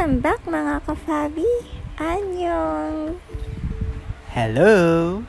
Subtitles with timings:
[0.00, 1.44] Welcome back mga ka-Fabi!
[2.00, 3.20] Anyong!
[4.32, 5.20] Hello!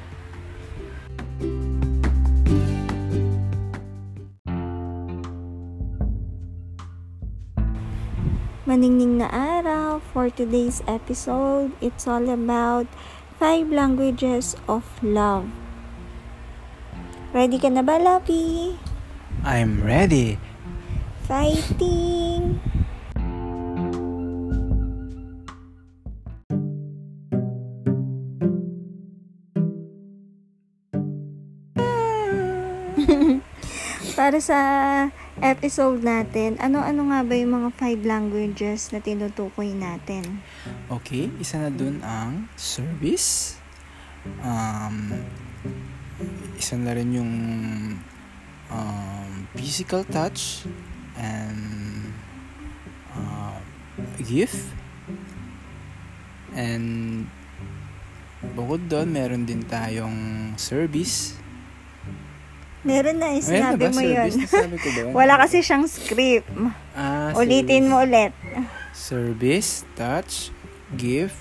[8.64, 11.76] Maningning na araw for today's episode.
[11.84, 12.88] It's all about
[13.44, 15.52] five languages of love.
[17.36, 18.80] Ready ka na ba, Lapi?
[19.44, 20.40] I'm ready!
[21.28, 22.71] Fighting!
[34.20, 34.60] Para sa
[35.42, 40.42] episode natin, ano-ano nga ba yung mga five languages na tinutukoy natin?
[40.90, 43.58] Okay, isa na dun ang service.
[44.46, 45.18] Um,
[46.58, 47.34] isa na rin yung
[48.70, 50.66] um, physical touch
[51.18, 51.60] and
[53.18, 53.58] uh,
[54.22, 54.62] gift.
[56.52, 57.26] And
[58.54, 61.41] bukod doon, meron din tayong service.
[62.82, 63.92] Meron na, eh, Ayan na sinabi ba?
[63.92, 64.30] mo yun.
[64.30, 64.42] Service?
[64.44, 65.12] Nasabi ko ba yun?
[65.20, 66.50] Wala kasi siyang script.
[66.92, 67.90] Ah, Ulitin service.
[67.90, 68.34] mo ulit.
[68.92, 70.50] service, touch,
[70.94, 71.40] gift,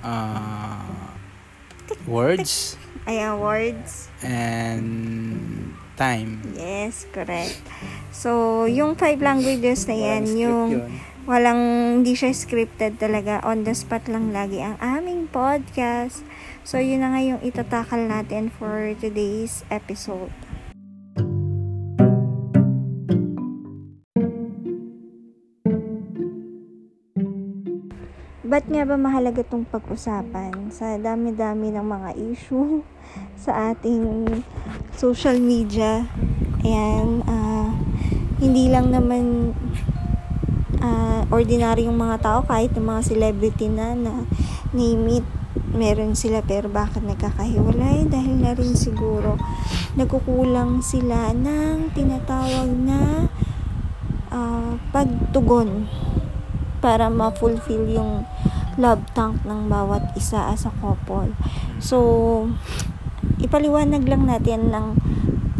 [0.00, 1.10] uh,
[2.04, 4.06] words, Ayan, words.
[4.22, 4.86] and
[5.94, 6.38] time.
[6.52, 7.58] Yes, correct.
[8.10, 10.90] So, yung five languages na yan, Walang script yung yun.
[11.24, 11.60] walang,
[11.96, 13.38] hindi siya scripted talaga.
[13.42, 16.22] On the spot lang lagi ang aming podcast.
[16.62, 20.30] So, yun na nga yung itatakal natin for today's episode.
[28.52, 32.84] Ba't nga ba mahalaga itong pag-usapan sa dami-dami ng mga issue
[33.32, 34.28] sa ating
[34.92, 36.04] social media?
[36.60, 37.72] Ayan, ah,
[38.36, 39.56] hindi lang naman
[40.84, 44.28] ah, ordinaryong mga tao, kahit yung mga celebrity na na
[44.76, 45.26] name it,
[45.72, 48.04] meron sila pero bakit nagkakahiwalay?
[48.04, 49.40] Dahil na rin siguro
[49.96, 53.32] nagkukulang sila ng tinatawag na
[54.28, 55.88] ah, pagtugon
[56.82, 58.26] para ma-fulfill yung
[58.74, 61.30] love tank ng bawat isa as a couple.
[61.78, 62.50] So,
[63.38, 64.98] ipaliwanag lang natin ng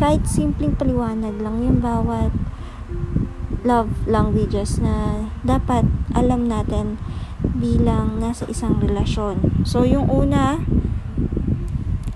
[0.03, 2.35] kahit simpleng paliwanag lang yung bawat
[3.63, 6.99] love languages na dapat alam natin
[7.55, 9.63] bilang nasa isang relasyon.
[9.63, 10.59] So, yung una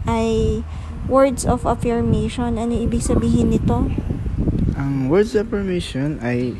[0.06, 0.62] ay
[1.06, 2.58] words of affirmation.
[2.58, 3.90] Ano ibig sabihin nito?
[4.74, 6.58] Ang words of affirmation ay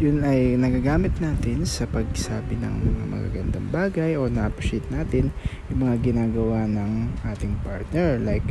[0.00, 5.28] yun ay nagagamit natin sa pagsabi ng mga magagandang bagay o na-appreciate natin
[5.68, 8.16] yung mga ginagawa ng ating partner.
[8.16, 8.44] Like,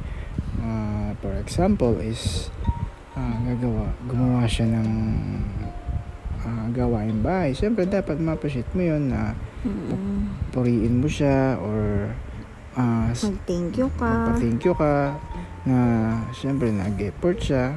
[0.59, 2.53] ah, for example, is
[3.13, 4.89] ah, gagawa, gumawa siya ng
[6.39, 7.51] ah, gawain bahay.
[7.51, 12.07] Siyempre, dapat ma-appreciate mo yun na Mm, puriin mo siya or
[13.11, 14.07] s- Mag-thank you ka.
[14.07, 15.19] magpa-thank you ka
[15.67, 15.77] na
[16.31, 17.75] syempre nag-effort siya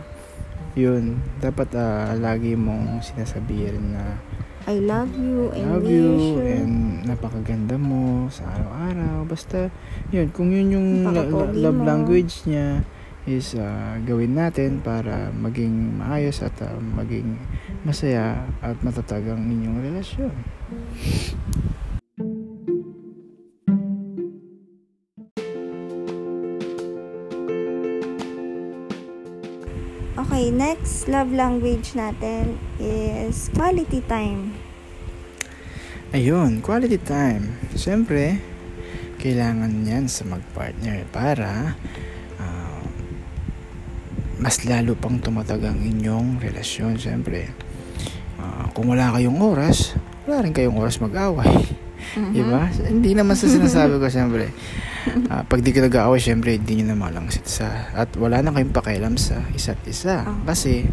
[0.73, 4.17] yun dapat ah, lagi mong sinasabihin na
[4.63, 5.51] I love you.
[5.51, 6.47] I love you you.
[6.47, 9.75] and napakaganda mo sa araw-araw basta
[10.15, 11.85] yun kung yun yung la- la- love mo.
[11.85, 12.87] language niya
[13.27, 17.37] is ah, gawin natin para maging maayos at ah, maging
[17.83, 20.31] masaya at matatag ang inyong relasyon
[30.63, 34.55] next love language natin is quality time.
[36.15, 37.59] Ayun, quality time.
[37.75, 38.39] Siyempre,
[39.19, 41.75] kailangan yan sa mag-partner para
[42.39, 42.85] ah,
[44.39, 46.95] mas lalo pang tumatag ang inyong relasyon.
[46.95, 47.51] Siyempre,
[48.39, 49.99] ah, kung wala kayong oras,
[50.31, 51.75] wala rin kayong oras mag-away.
[52.15, 52.31] Mhm.
[52.39, 52.63] Diba?
[52.87, 54.55] Hindi naman sa sinasabi ko, siyempre.
[55.33, 57.91] Ah, pag di ka nag-aaway, siyempre, hindi nyo na malangsit sa...
[57.95, 60.27] At wala na kayong pakialam sa isa't isa.
[60.47, 60.87] Kasi,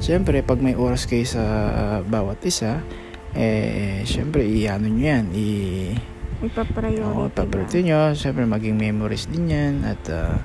[0.00, 1.42] siyempre, pag may oras kayo sa
[2.04, 2.84] bawat isa,
[3.34, 5.46] eh, siyempre, i-ano nyo yan, i...
[6.44, 7.40] Ipapriority Oo, ba?
[7.40, 8.12] paborito nyo.
[8.12, 9.74] Siyempre, maging memories din yan.
[9.88, 10.38] At, ah,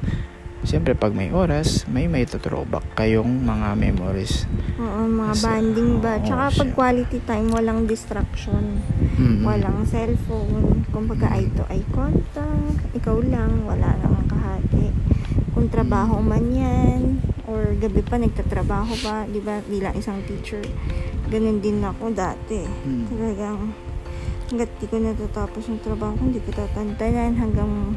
[0.64, 4.44] siyempre, pag may oras, may may throwback kayong mga memories.
[4.80, 6.20] Oo, mga Kasi, banding ba?
[6.20, 8.84] oo, Tsaka pag quality time, walang distraction.
[9.20, 9.44] Mm.
[9.44, 10.84] Walang cellphone.
[10.92, 12.80] Kumbaga, eye to eye contact.
[12.96, 14.92] Ikaw lang, wala namang kahati.
[15.56, 17.20] Kung trabaho man yan,
[17.50, 20.62] or gabi pa nagtatrabaho pa, di ba, bilang isang teacher.
[21.28, 22.64] Ganun din ako dati.
[22.64, 23.06] Mm.
[23.08, 23.60] Talagang,
[24.50, 27.94] hanggat di ko natatapos yung trabaho hindi ko tatantanan hanggang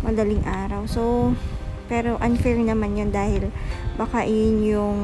[0.00, 0.86] madaling araw.
[0.88, 1.34] So,
[1.88, 3.48] pero unfair naman yun dahil
[3.96, 4.98] baka yun yung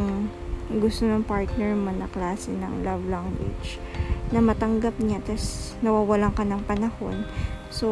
[0.79, 3.81] gusto ng partner mo na klase ng love language.
[4.33, 7.29] na matanggap niya tapos nawawalan ka ng panahon
[7.69, 7.87] so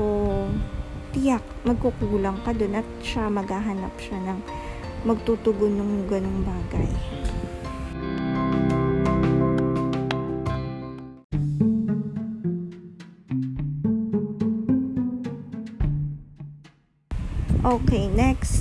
[1.13, 4.39] tiyak magkukulang ka dun at siya maghahanap siya ng
[5.05, 6.89] magtutugon ng ganong bagay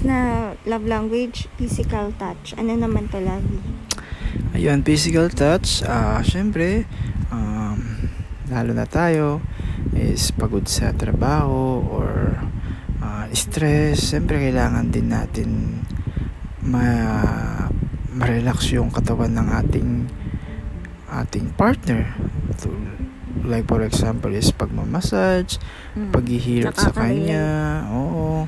[0.02, 2.58] next na love language, physical touch.
[2.58, 3.62] Ano naman to, Lavi?
[4.58, 6.90] Ayun, physical touch, ah, syempre,
[7.30, 8.10] um,
[8.50, 9.46] lalo na tayo,
[9.94, 12.42] is pagod sa trabaho or
[13.02, 15.50] ah, stress, syempre kailangan din natin
[16.62, 16.82] ma
[18.12, 19.90] ma-relax yung katawan ng ating
[21.14, 22.10] ating partner.
[22.66, 22.90] To-
[23.42, 25.58] Like for example is pagmamassage,
[25.98, 26.14] Mm.
[26.14, 27.82] paghihirap sa kanya.
[27.90, 28.46] Oo.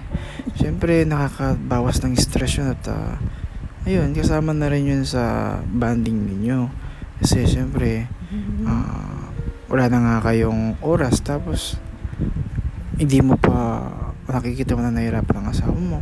[0.53, 3.17] Siyempre, nakakabawas ng stress yun at ah,
[3.83, 6.69] ayun, kasama na rin yun sa banding ninyo.
[7.19, 8.65] Kasi siyempre, Mhm.
[8.65, 9.29] ah,
[9.69, 11.77] wala na nga kayong oras tapos
[12.93, 13.81] hindi mo pa
[14.29, 15.99] nakikita mo na nahirapan ng asawa mo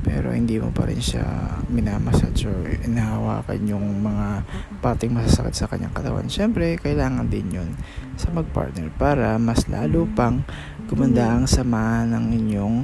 [0.00, 1.22] pero hindi mo pa rin siya
[1.68, 4.40] minamassage or inahawakan yung mga
[4.80, 6.24] pating masasakit sa kanyang katawan.
[6.26, 7.70] Siyempre, kailangan din yun
[8.16, 10.40] sa magpartner para mas lalo pang
[10.88, 12.76] gumanda ang samahan ng inyong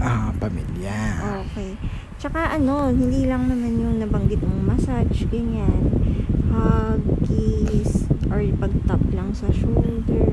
[0.00, 1.20] ah, pamilya.
[1.46, 1.76] Okay.
[2.20, 5.88] Tsaka ano, hindi lang naman yung nabanggit mong massage, ganyan.
[6.52, 10.28] Hug, kiss, or pag-tap lang sa shoulder,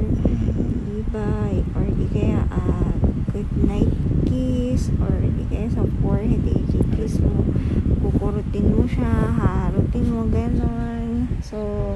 [0.87, 1.31] diba?
[1.77, 2.91] Or di kaya ah,
[3.31, 3.91] good night
[4.27, 7.47] kiss, or di kaya sa forehead, i-kiss mo,
[8.03, 11.31] kukurutin mo siya, haharutin mo, ganon.
[11.39, 11.95] So,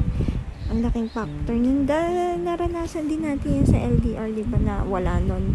[0.72, 1.84] ang laking factor nun.
[1.84, 2.00] Da,
[2.40, 5.52] naranasan din natin yan sa LDR, di ba, na wala nun.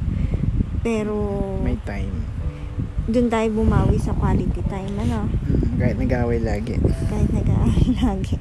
[0.86, 1.18] Pero,
[1.66, 2.14] May time.
[3.10, 5.26] dun tayo bumawi sa quality time, ano?
[5.26, 6.78] Mm, kahit nag-away lagi.
[7.10, 8.38] Kahit nag-aaral lagi.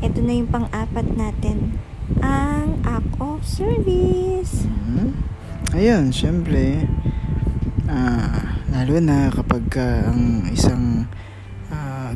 [0.00, 1.76] Ito na yung pang-apat natin.
[2.20, 4.64] Ang act of service.
[4.64, 5.12] Mhm.
[5.76, 6.88] Ayun, syempre,
[7.84, 11.04] ah, lalo na kapag ka ang isang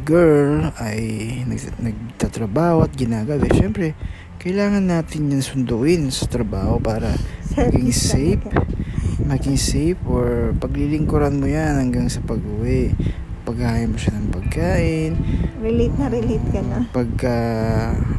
[0.09, 1.01] girl ay
[1.45, 3.93] nag, nagtatrabaho at ginagawa, syempre,
[4.41, 7.13] kailangan natin yan sunduin sa trabaho para
[7.53, 8.41] maging safe,
[9.21, 12.97] maging safe or paglilingkuran mo yan hanggang sa pag-uwi.
[13.45, 15.13] Paghahain mo siya ng pagkain,
[15.65, 16.85] Relate na relate ka na.
[16.93, 17.37] pagka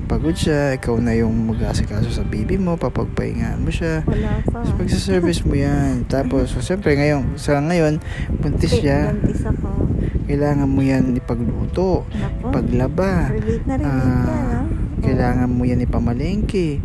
[0.10, 4.02] pagod siya, ikaw na yung mag-asikaso sa baby mo, papagpahingaan mo siya.
[4.10, 4.66] Wala pa.
[4.66, 6.10] Tapos pagsa-service mo yan.
[6.10, 8.02] Tapos, so, siyempre, ngayon, sa ngayon,
[8.42, 9.14] buntis siya.
[9.14, 9.89] Buntis ako.
[10.30, 12.54] Kailangan mo yan ipagluto, Nako.
[12.54, 13.34] paglaba.
[13.34, 14.62] Relate na relate ka, Ah, no?
[15.02, 16.78] kailangan mo yan ipamalengke.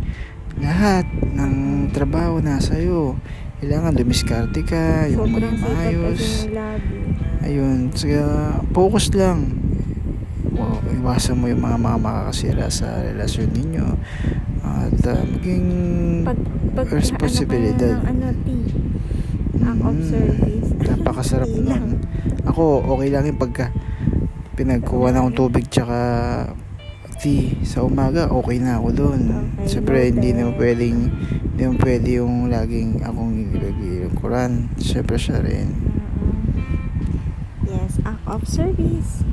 [0.57, 1.53] Lahat ng
[1.91, 3.21] trabaho nasa iyo.
[3.55, 6.23] Kailangan dumiskarte ka, yung sikat maayos.
[7.39, 8.25] Ayun, kaya
[8.71, 9.61] focus lang.
[10.95, 13.87] Iwasan mo yung mga mga makakasira sa relasyon ninyo.
[14.65, 15.65] At ah, maging
[16.25, 16.39] Pag,
[16.73, 18.01] pag responsibilidad.
[18.01, 18.63] Ano, ka na ng ano, tea.
[19.65, 20.69] Of Mm, service.
[20.79, 21.83] Napakasarap Tea lang.
[21.83, 21.99] nun.
[22.45, 23.73] Ako, okay lang yung pagka
[24.55, 25.97] pinagkuha na akong tubig tsaka
[27.19, 29.21] tea sa umaga, okay na ako doon.
[29.31, 30.97] Okay, Siyempre, hindi naman pwedeng
[31.55, 34.05] hindi naman pwede yung laging akong ilagay
[34.77, 35.71] Siyempre, siya rin.
[37.65, 39.23] Yes, act of service.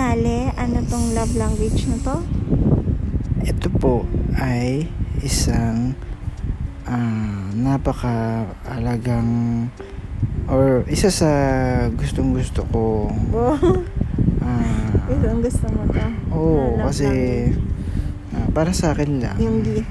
[0.00, 2.24] Finale, ano tong love language na to?
[3.44, 4.88] Ito po ay
[5.20, 5.92] isang
[6.88, 9.28] ah, napaka-alagang
[10.48, 11.28] or isa sa
[11.92, 13.60] gustong gusto ko Oh,
[14.40, 16.00] ah, ito ang gusto mo to.
[16.32, 17.60] Oo, love kasi language.
[18.32, 19.36] ah, para sa akin lang.
[19.36, 19.84] Yung gift.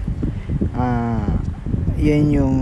[0.74, 1.38] ah,
[2.02, 2.58] yan yung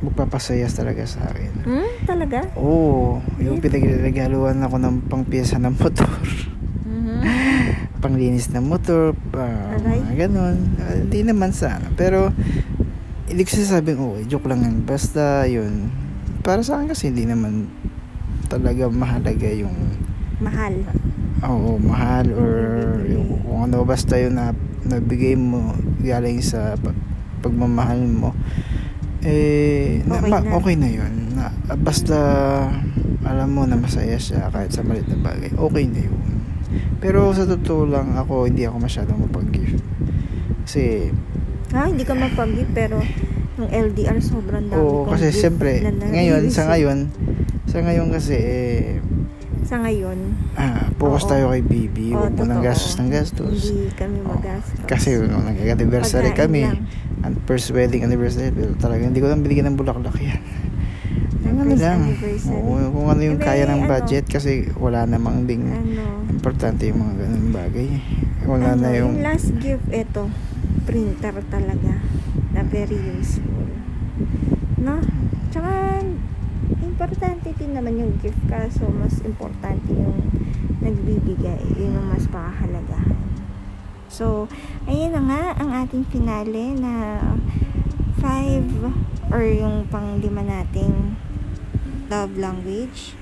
[0.00, 1.52] magpapasaya talaga sa akin.
[1.60, 1.88] Hmm?
[2.08, 2.40] Talaga?
[2.56, 3.68] Oo, yung Gift?
[3.68, 6.08] pinagregaluhan ako ng pangpiyesa ng motor.
[8.00, 10.56] Panglinis ng motor, uh, mga ganun.
[10.76, 11.92] Ah, Hindi naman sana.
[11.94, 12.32] Pero,
[13.24, 14.76] hindi ko sasabing, oh, joke lang yan.
[14.82, 15.92] Basta, yun.
[16.40, 17.68] Para sa akin kasi, hindi naman
[18.48, 19.76] talaga mahalaga yung,
[20.40, 20.82] Mahal.
[21.44, 22.52] oo, mahal or
[23.04, 26.96] yung, kung ano, basta yun na nabigay mo galing sa pag,
[27.40, 28.32] pagmamahal mo.
[29.20, 30.52] Eh, na, Okay ma- na.
[30.56, 31.12] okay na yun.
[31.30, 32.16] Na, basta,
[33.20, 35.52] alam mo na masaya siya kahit sa maliit na bagay.
[35.52, 36.19] Okay na yun.
[36.98, 39.80] Pero sa totoo lang, ako, hindi ako masyadong mapag-gift.
[40.62, 41.08] Kasi,
[41.70, 42.98] Ah, hindi ka mapag-gift pero
[43.56, 46.98] yung LDR sobrang dami oo, kong kasi gift siyempre, na ngayon, sa ngayon,
[47.64, 48.98] sa ngayon kasi, eh,
[49.60, 50.18] Sa ngayon,
[50.56, 51.30] ah, focus Oo.
[51.30, 52.10] tayo kay baby.
[52.10, 53.70] Oo, Huwag mo nang gastos ng gastos.
[53.70, 54.82] hindi kami magastos.
[54.82, 56.82] Kasi nung nag-anniversary Pagkain kami, lang.
[57.22, 60.42] ang first wedding anniversary, pero talaga hindi ko lang binigyan ng bulaklak yan.
[61.50, 62.00] Ano lang.
[62.54, 63.90] Oo, kung ano yung kaya ng ano?
[63.90, 67.88] budget kasi wala namang ding Ano, importante yung mga ganun bagay.
[68.46, 69.12] Wala ano, na yung...
[69.18, 70.30] last gift, ito,
[70.86, 71.98] printer talaga,
[72.54, 73.66] na very useful.
[74.78, 75.02] No?
[75.50, 76.00] Tsaka,
[76.80, 80.30] importante din naman yung gift kaso mas importante yung
[80.80, 81.60] nagbibigay.
[81.76, 82.98] Yun ang mas pakahalaga.
[84.10, 84.50] So,
[84.90, 87.22] ayun na nga ang ating finale na
[88.18, 88.66] five
[89.30, 91.14] or yung pang lima nating
[92.10, 93.14] love language.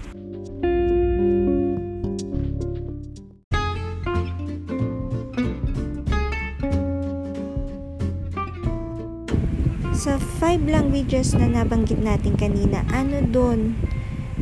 [9.92, 13.76] Sa five languages na nabanggit natin kanina, ano doon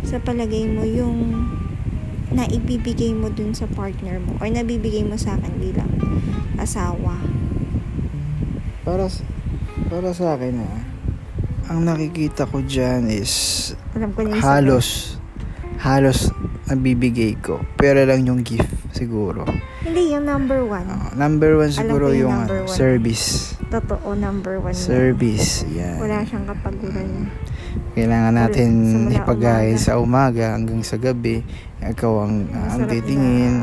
[0.06, 1.50] sa palagay mo yung
[2.30, 5.90] naibibigay mo dun sa partner mo or nabibigay mo sa akin bilang
[6.54, 7.18] asawa?
[8.86, 9.10] Para,
[9.90, 10.78] para sa akin ah,
[11.66, 15.16] ang nakikita ko dyan is Alam ko na yung halos,
[15.80, 16.28] halos
[16.68, 17.62] nabibigay ko.
[17.80, 19.46] Pero lang yung gift siguro.
[19.80, 20.84] Hindi, yung number one.
[20.84, 22.68] Ah, number one Alam siguro ko yung yung, ano, one.
[22.68, 23.56] service.
[23.72, 24.76] Totoo, number one.
[24.76, 25.96] Service, yan.
[25.98, 27.32] Wala siyang kapaguran.
[27.96, 28.70] Kailangan natin
[29.10, 29.52] umaga.
[29.80, 31.40] sa umaga hanggang sa gabi.
[31.80, 33.54] Ikaw ang, ah, ang Masarap titingin.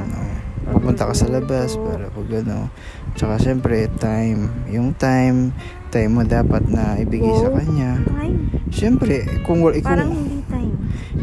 [0.64, 2.72] pupunta ka sa labas para pag ano.
[3.14, 4.48] Tsaka syempre, time.
[4.72, 5.52] Yung time,
[5.94, 7.56] time mo dapat na ibigay sa Wow.
[7.56, 7.92] kanya.
[8.04, 8.38] Time.
[8.68, 10.74] Syempre, kung, wal- kung Parang hindi time.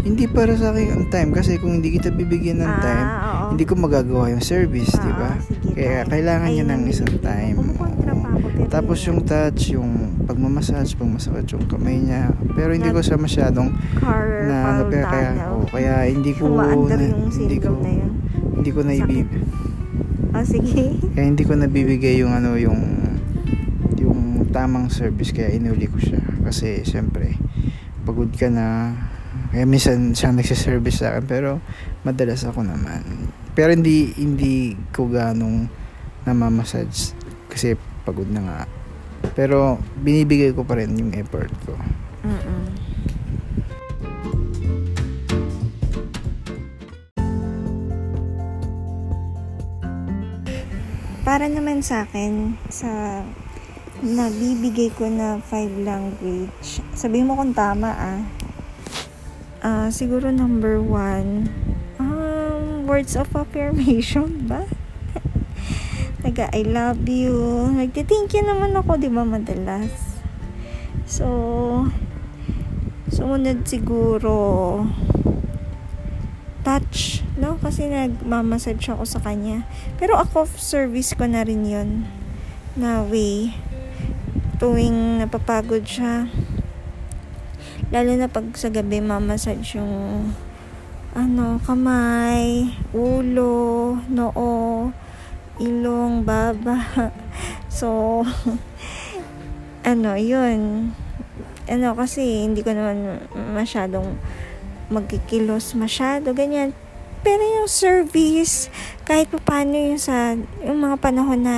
[0.01, 3.47] hindi para sa akin ang time kasi kung hindi kita bibigyan ng time, Ah, oo.
[3.51, 5.35] hindi ko magagawa yung service, di ba?
[5.35, 6.09] Ah, Kaya time.
[6.09, 7.57] kailangan niya ng ang isang time.
[7.59, 9.07] Kumukontra pa ako, pero Tapos yun.
[9.09, 9.91] yung touch, yung
[10.25, 12.23] pagmamassage, pag masakit yung kamay niya.
[12.55, 16.71] Pero hindi ko siya masyadong Carpal na ano, pero kaya, oh, kaya hindi ko na-
[16.71, 16.87] yung
[17.29, 18.11] hindi ko na yun.
[18.55, 19.27] hindi ko na Sakit.
[20.31, 20.85] Ah, sige.
[21.11, 23.00] kaya hindi ko nabibigay yung ano yung
[24.51, 26.21] tamang service kaya inuli ko siya.
[26.45, 27.39] Kasi syempre
[28.05, 28.95] pagod ka na.
[29.51, 31.51] Kaya minsan siya nagsiservice sa akin pero
[32.03, 33.31] madalas ako naman.
[33.55, 35.71] Pero hindi hindi ko ganong
[36.27, 37.15] namamassage
[37.51, 38.61] kasi pagod na nga.
[39.35, 41.75] Pero binibigay ko pa rin yung effort ko.
[42.27, 42.91] Mm-mm.
[51.21, 53.23] Para naman sa akin, sa
[54.01, 58.21] nabibigay ko na five language, sabihin mo kung tama ah.
[59.61, 61.53] Ah, siguro number one,
[62.01, 64.65] um, words of affirmation ba?
[66.25, 67.69] Naga, I love you.
[67.77, 69.93] Nagti-thank you naman ako, di ba, madalas.
[71.05, 71.85] So,
[73.13, 74.81] sumunod siguro,
[76.65, 77.61] touch, no?
[77.61, 79.69] Kasi nagmamassage ako sa kanya.
[80.01, 82.09] Pero ako, service ko na rin yun
[82.81, 83.53] na way.
[84.61, 86.29] Tuwing napapagod siya,
[87.89, 90.29] lalo na pag sa gabi, mamassage yung
[91.17, 94.93] ano, kamay, ulo, noo,
[95.57, 96.77] ilong, baba.
[97.71, 98.21] So,
[99.91, 100.91] ano, yun.
[101.71, 103.25] Ano, kasi hindi ko naman
[103.55, 104.19] masyadong
[104.91, 106.75] magkikilos masyado, ganyan.
[107.23, 108.69] Pero yung service,
[109.07, 110.35] kahit pa paano yung sa,
[110.67, 111.57] yung mga panahon na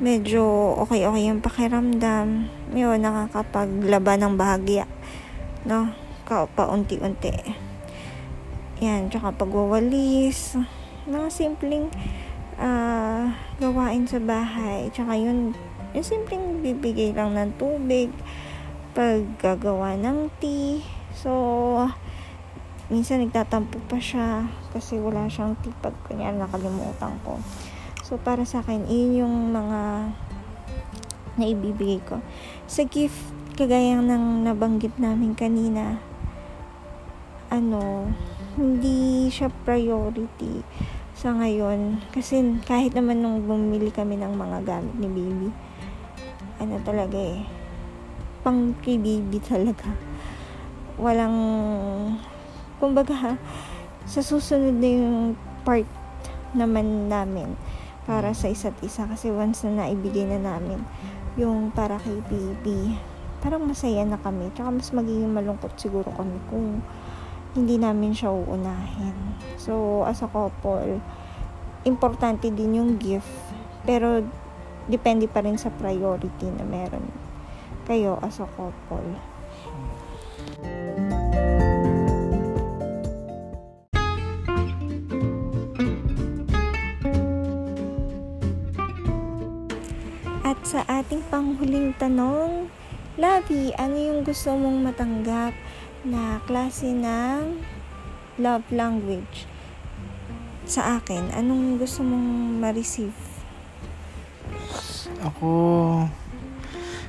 [0.00, 4.88] medyo okay-okay yung pakiramdam, yun, nakakapaglaba ng bahagya,
[5.68, 5.92] no?
[6.24, 7.32] Ka, paunti-unti.
[8.80, 10.56] Yan, tsaka pagwawalis,
[11.04, 11.92] mga simpleng
[12.56, 15.52] ah, gawain sa bahay, tsaka yun,
[15.92, 18.08] yung simpleng bibigay lang ng tubig,
[18.96, 20.80] paggagawa ng tea,
[21.12, 21.84] so,
[22.92, 27.40] minsan nagtatampo pa siya kasi wala siyang tea pag kunyari nakalimutan ko.
[28.12, 30.12] So, para sa akin, yun yung mga
[31.40, 32.20] na ibibigay ko.
[32.68, 33.16] Sa gift,
[33.56, 35.96] kagaya ng nabanggit namin kanina,
[37.48, 38.12] ano,
[38.60, 40.60] hindi siya priority
[41.16, 42.04] sa ngayon.
[42.12, 45.48] Kasi kahit naman nung bumili kami ng mga gamit ni baby,
[46.60, 47.48] ano talaga eh,
[48.44, 49.88] pang kay baby talaga.
[51.00, 51.38] Walang,
[52.76, 53.40] kumbaga,
[54.04, 55.32] sa susunod na yung
[55.64, 55.88] part
[56.52, 57.56] naman namin
[58.02, 60.82] para sa isa't isa kasi once na naibigay na namin
[61.38, 62.98] yung para kay baby
[63.42, 64.54] parang masaya na kami.
[64.54, 66.78] Tsaka mas magiging malungkot siguro kami kung
[67.58, 69.34] hindi namin siya uunahin.
[69.58, 71.02] So as a couple
[71.82, 73.26] importante din yung gift
[73.82, 74.22] pero
[74.86, 77.02] depende pa rin sa priority na meron
[77.82, 79.18] kayo as a couple
[90.60, 92.68] sa ating panghuling tanong.
[93.16, 95.56] Labi, ano yung gusto mong matanggap
[96.04, 97.60] na klase ng
[98.36, 99.48] love language?
[100.68, 103.16] Sa akin, anong gusto mong ma-receive?
[105.24, 105.50] Ako,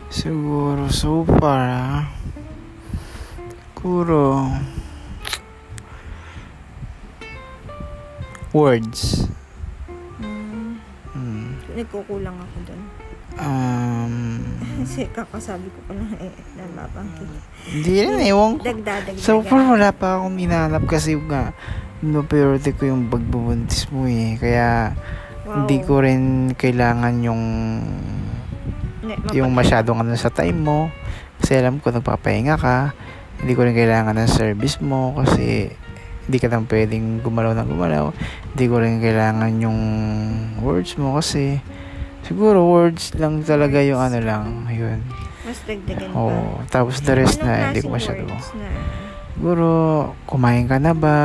[0.08, 2.04] siguro so far, ah,
[3.76, 4.48] siguro,
[8.54, 9.28] words.
[10.22, 10.78] Hmm,
[11.12, 11.58] Hmm.
[11.74, 12.83] nagkukulang ako dun.
[13.34, 14.46] Um,
[14.86, 17.30] Kasi kakasabi ko pa lang eh, nababangkit.
[17.66, 18.70] hindi rin, ewan ko.
[18.70, 19.16] Dagdadag.
[19.18, 21.56] So far, wala pa akong hinanap kasi nga,
[22.06, 24.38] no priority ko yung pagbubuntis mo eh.
[24.38, 24.94] Kaya,
[25.44, 27.44] hindi ko rin kailangan yung
[29.36, 30.80] yung masyadong ano sa time mo.
[31.44, 32.96] Kasi alam ko nagpapahinga ka.
[33.44, 35.68] Hindi ko rin kailangan ng service mo kasi
[36.24, 38.06] hindi ka lang pwedeng gumalaw ng gumalaw.
[38.56, 39.80] Hindi ko rin kailangan yung
[40.64, 41.60] words mo kasi
[42.24, 44.46] siguro words lang talaga yung ano lang.
[44.68, 45.00] Yun.
[45.44, 46.18] Mas dagdagan pa.
[46.18, 46.64] Oo.
[46.72, 48.24] Tapos the rest Anong na hindi ko masyado.
[48.24, 48.40] na?
[49.34, 49.68] Siguro
[50.30, 51.18] kumain ka na ba?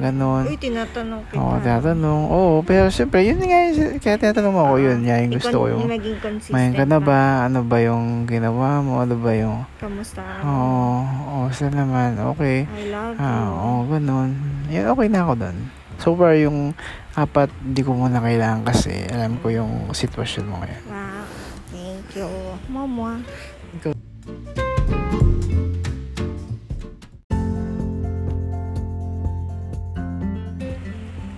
[0.00, 0.48] Ganon.
[0.48, 1.36] Uy, tinatanong kita.
[1.36, 2.22] Oo, tinatanong.
[2.32, 3.68] Oo, pero syempre, yun nga,
[4.00, 6.98] kaya tinatanong mo ako, yun, yan yung gusto ko yung, Maging consistent main ka na
[6.98, 7.44] ba?
[7.46, 9.04] Ano ba yung ginawa mo?
[9.04, 10.40] Ano ba yung, Kamusta ka?
[10.40, 12.64] oo, oh, oh, saan naman, okay.
[12.64, 13.22] I love you.
[13.22, 14.30] Ah, oo, ganun.
[14.72, 15.56] Yan, okay na ako doon.
[16.00, 16.72] So far, yung
[17.12, 20.84] apat, di ko muna kailangan kasi alam ko yung sitwasyon mo ngayon.
[20.88, 21.28] Wow.
[21.68, 22.28] Thank you.
[22.72, 23.20] Mama.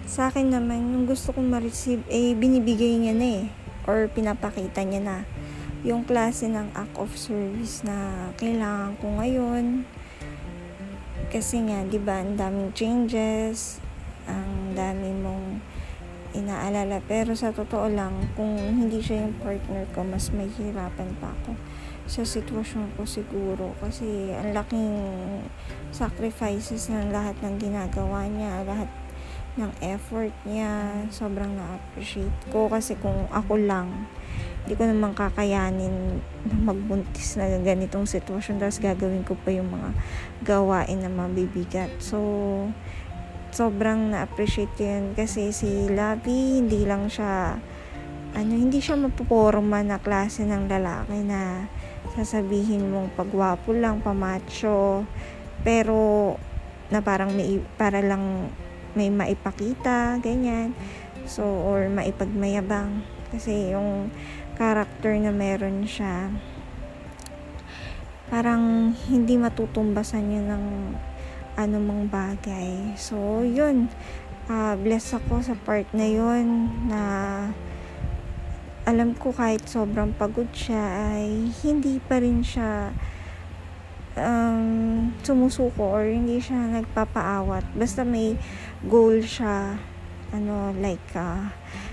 [0.07, 3.45] Sa akin naman, yung gusto kong ma-receive, eh, binibigay niya na eh.
[3.91, 5.17] Or pinapakita niya na
[5.83, 9.83] yung klase ng act of service na kailangan ko ngayon.
[11.35, 13.83] Kasi nga, di ba, ang daming changes,
[14.27, 15.47] ang dami mong
[16.33, 17.01] inaalala.
[17.05, 21.57] Pero sa totoo lang, kung hindi siya yung partner ko, mas mahihirapan pa ako
[22.09, 23.77] sa sitwasyon ko siguro.
[23.79, 24.93] Kasi ang laking
[25.95, 28.91] sacrifices ng lahat ng ginagawa niya, lahat
[29.53, 32.73] ng effort niya, sobrang na-appreciate ko.
[32.73, 34.09] Kasi kung ako lang,
[34.63, 39.91] hindi ko naman kakayanin na magbuntis na ganitong sitwasyon tapos gagawin ko pa yung mga
[40.47, 41.91] gawain na mabibigat.
[41.99, 42.19] So,
[43.53, 47.61] sobrang na-appreciate ko yun kasi si Lavi, hindi lang siya
[48.33, 51.69] ano, hindi siya mapuporma na klase ng lalaki na
[52.17, 55.05] sasabihin mong pagwapo lang, pamacho,
[55.61, 56.35] pero
[56.89, 58.49] na parang may, para lang
[58.97, 60.73] may maipakita, ganyan.
[61.29, 63.05] So, or maipagmayabang.
[63.33, 64.13] Kasi yung
[64.57, 66.33] character na meron siya,
[68.33, 70.65] parang hindi matutumbasan yun ng
[71.57, 72.97] anumang bagay.
[72.97, 73.93] So, yun.
[74.51, 77.03] Uh, bless ako sa part na yun na
[78.83, 82.91] alam ko kahit sobrang pagod siya ay hindi pa rin siya
[84.19, 87.79] um, sumusuko or hindi siya nagpapaawat.
[87.79, 88.35] Basta may
[88.83, 89.79] goal siya
[90.33, 91.53] ano like uh,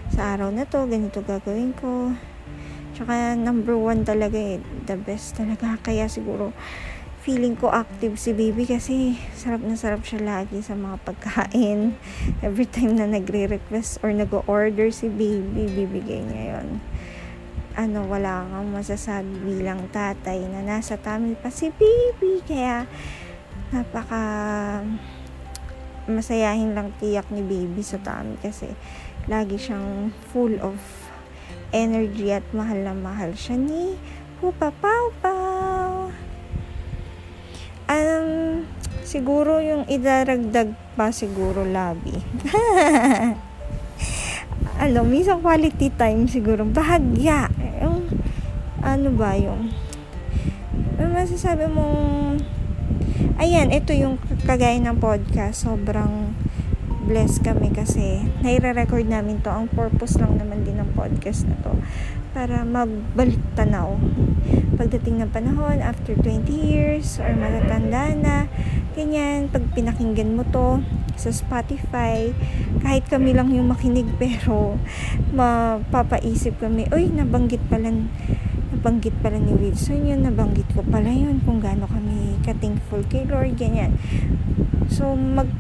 [0.10, 2.15] sa araw na to ganito gagawin ko
[2.95, 6.56] tsaka number one talaga eh the best talaga kaya siguro
[7.29, 11.93] feeling ko active si baby kasi sarap na sarap siya lagi sa mga pagkain.
[12.45, 16.81] Every time na nagre-request or nag-order si baby bibigay niya yon
[17.77, 22.41] ano wala kang masasabi bilang tatay na nasa tummy pa si baby.
[22.49, 22.89] Kaya
[23.69, 24.25] napaka
[26.09, 28.73] masayahin lang tiyak ni baby sa tummy kasi
[29.29, 30.81] lagi siyang full of
[31.77, 33.93] energy at mahal na mahal siya ni
[34.41, 35.48] Pupa Pau Pau.
[37.89, 38.69] Um,
[39.02, 42.13] siguro yung idaragdag pa siguro labi.
[44.86, 46.69] ano, minsan quality time siguro.
[46.69, 47.49] Bahagya.
[47.82, 48.06] Yung,
[48.86, 49.73] ano ba yung,
[51.02, 52.38] ano masasabi mong,
[53.41, 55.65] ayan, ito yung kagaya ng podcast.
[55.65, 56.38] Sobrang
[57.10, 59.49] blessed kami kasi naire-record namin to.
[59.49, 61.73] Ang purpose lang naman din ng podcast na to
[62.29, 63.97] para magbalik tanaw.
[64.77, 68.35] Pagdating ng panahon after 20 years or matatanda na
[68.93, 70.79] ganyan pag pinakinggan mo to
[71.19, 72.31] sa Spotify
[72.79, 74.79] kahit kami lang yung makinig pero
[75.35, 77.91] mapapaisip kami uy nabanggit pala
[78.71, 83.59] nabanggit pala ni Wilson yun nabanggit ko pala yun kung gaano kami ka-thankful kay Lord
[83.59, 83.97] ganyan.
[84.87, 85.51] So mag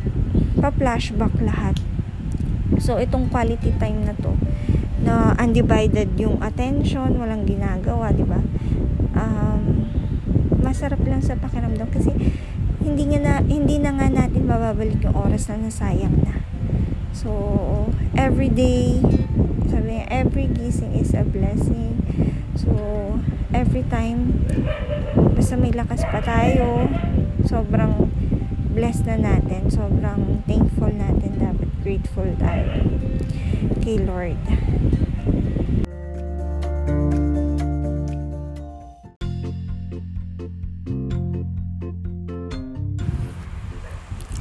[0.59, 1.75] pa-flashback lahat.
[2.79, 4.33] So itong quality time na to
[5.03, 8.41] na undivided yung attention, walang ginagawa, 'di ba?
[9.15, 9.87] Um,
[10.59, 12.11] masarap lang sa pakiramdam kasi
[12.83, 16.39] hindi nga na hindi na nga natin mababalik yung oras na nasayang na.
[17.11, 19.03] So, every day,
[19.67, 21.99] sabi niya, every gising is a blessing.
[22.55, 22.71] So,
[23.51, 24.47] every time,
[25.35, 26.87] basta may lakas pa tayo,
[27.43, 28.07] sobrang
[28.71, 29.67] blessed na natin.
[29.67, 31.35] Sobrang thankful natin.
[31.35, 33.08] Dapat grateful tayo
[33.79, 34.39] kay Lord.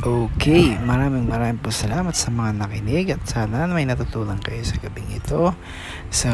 [0.08, 5.10] Okay, maraming maraming po salamat sa mga nakinig at sana may natutunan kayo sa gabing
[5.10, 5.50] ito
[6.08, 6.32] sa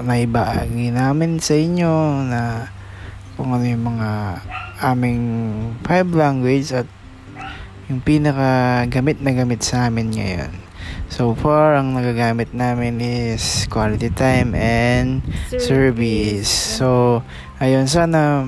[0.00, 2.70] naibahagi namin sa inyo na
[3.36, 4.08] kung ano yung mga
[4.80, 5.24] aming
[5.84, 6.88] five language at
[7.92, 10.69] yung pinaka gamit na gamit sa amin ngayon.
[11.10, 15.26] So far, ang nagagamit namin is quality time and
[15.58, 16.46] service.
[16.46, 17.20] So,
[17.58, 18.46] ayun, sana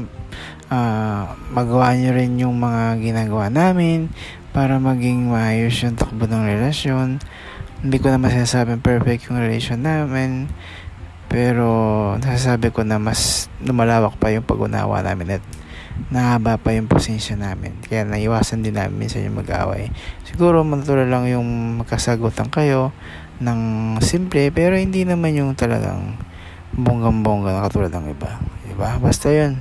[0.70, 4.14] ah, magawa nyo rin yung mga ginagawa namin
[4.54, 7.18] para maging maayos yung takbo ng relasyon.
[7.82, 10.46] Hindi ko na masasabing perfect yung relasyon namin.
[11.26, 11.66] Pero
[12.22, 15.44] nasasabi ko na mas lumalawak pa yung pag-unawa namin at
[16.12, 17.76] nahaba pa yung posensya namin.
[17.84, 19.88] Kaya naiwasan din namin minsan yung mag-away.
[20.28, 22.92] Siguro matuloy lang yung magkasagutan kayo
[23.42, 23.60] ng
[24.04, 26.16] simple pero hindi naman yung talagang
[26.76, 28.40] bonggang-bongga na katulad ng iba.
[28.68, 28.96] Diba?
[29.00, 29.60] Basta yun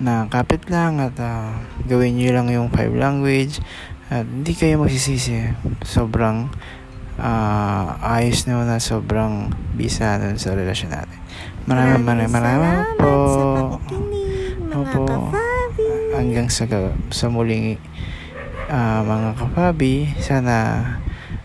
[0.00, 3.60] na kapit lang at ah, gawin nyo lang yung five language
[4.08, 5.52] at hindi kayo magsisisi.
[5.84, 6.48] Sobrang
[7.20, 11.20] ah, ayos na na sobrang bisa nun sa relasyon natin.
[11.68, 13.12] Maraming maraming maraming po.
[13.28, 13.40] sa
[14.70, 15.49] Opo.
[16.20, 16.68] Hanggang sa,
[17.08, 17.80] sa muling
[18.68, 20.84] ah, mga kapabi, sana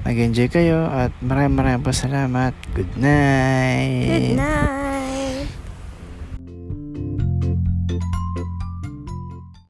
[0.03, 2.51] nag-enjoy kayo at maraming maraming po salamat.
[2.75, 4.35] Good night.
[4.35, 4.84] Good night.